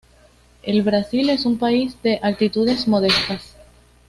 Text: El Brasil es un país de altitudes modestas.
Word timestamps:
El 0.63 0.81
Brasil 0.81 1.29
es 1.29 1.45
un 1.45 1.59
país 1.59 1.95
de 2.01 2.17
altitudes 2.23 2.87
modestas. 2.87 3.53